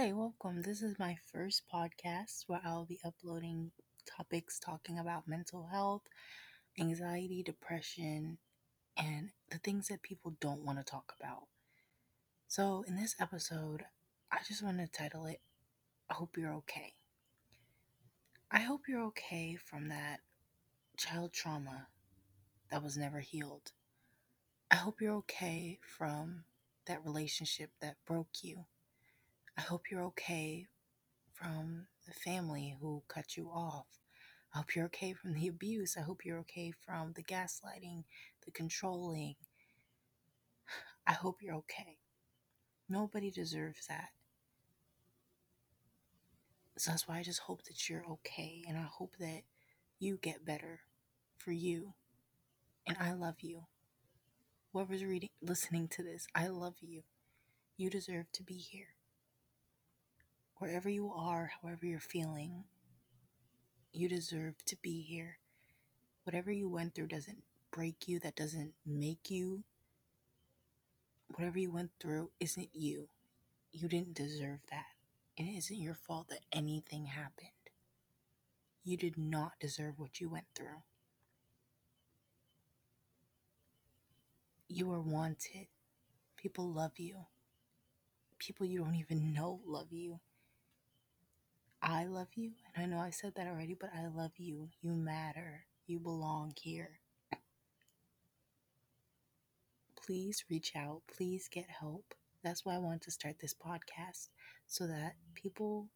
[0.00, 0.62] Hi, welcome.
[0.62, 3.70] This is my first podcast where I'll be uploading
[4.06, 6.04] topics talking about mental health,
[6.80, 8.38] anxiety, depression,
[8.96, 11.48] and the things that people don't want to talk about.
[12.48, 13.84] So, in this episode,
[14.32, 15.42] I just want to title it
[16.08, 16.94] I Hope You're Okay.
[18.50, 20.20] I hope you're okay from that
[20.96, 21.88] child trauma
[22.70, 23.72] that was never healed.
[24.70, 26.44] I hope you're okay from
[26.86, 28.64] that relationship that broke you.
[29.60, 30.68] I hope you're okay
[31.34, 33.84] from the family who cut you off.
[34.54, 35.98] I hope you're okay from the abuse.
[35.98, 38.04] I hope you're okay from the gaslighting,
[38.42, 39.34] the controlling.
[41.06, 41.98] I hope you're okay.
[42.88, 44.08] Nobody deserves that.
[46.78, 48.64] So that's why I just hope that you're okay.
[48.66, 49.42] And I hope that
[49.98, 50.80] you get better
[51.36, 51.92] for you.
[52.86, 53.64] And I love you.
[54.72, 57.02] Whoever's reading, listening to this, I love you.
[57.76, 58.94] You deserve to be here.
[60.60, 62.64] Wherever you are, however you're feeling,
[63.94, 65.38] you deserve to be here.
[66.24, 69.64] Whatever you went through doesn't break you, that doesn't make you.
[71.34, 73.08] Whatever you went through isn't you.
[73.72, 74.84] You didn't deserve that.
[75.38, 77.48] It isn't your fault that anything happened.
[78.84, 80.82] You did not deserve what you went through.
[84.68, 85.68] You are wanted.
[86.36, 87.16] People love you.
[88.38, 90.20] People you don't even know love you.
[91.82, 94.68] I love you, and I know I said that already, but I love you.
[94.82, 95.64] You matter.
[95.86, 97.00] You belong here.
[99.96, 101.02] Please reach out.
[101.16, 102.14] Please get help.
[102.42, 104.28] That's why I wanted to start this podcast
[104.66, 105.88] so that people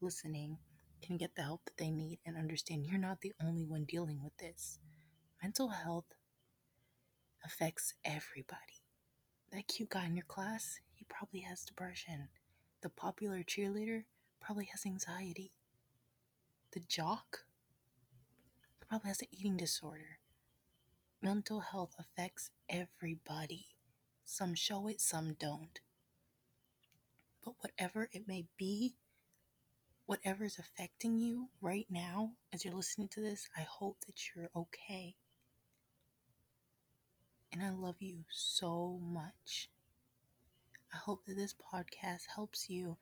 [0.00, 0.58] listening
[1.02, 4.22] can get the help that they need and understand you're not the only one dealing
[4.22, 4.78] with this.
[5.42, 6.06] Mental health
[7.44, 8.82] affects everybody.
[9.52, 12.28] That cute guy in your class, he probably has depression.
[12.82, 14.04] The popular cheerleader
[14.40, 15.52] probably has anxiety.
[16.72, 17.44] The jock
[18.88, 20.18] probably has an eating disorder.
[21.22, 23.66] Mental health affects everybody.
[24.24, 25.80] Some show it, some don't.
[27.44, 28.94] But whatever it may be,
[30.06, 34.50] whatever is affecting you right now as you're listening to this, I hope that you're
[34.56, 35.14] okay.
[37.52, 39.70] And I love you so much.
[40.92, 42.96] I hope that this podcast helps you